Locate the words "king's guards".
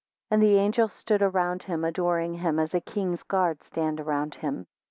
2.81-3.67